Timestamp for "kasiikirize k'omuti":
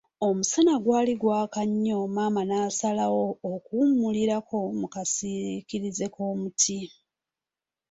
4.93-6.79